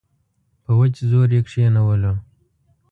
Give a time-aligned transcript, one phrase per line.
[0.63, 2.13] په وچ زور یې کښېنولو.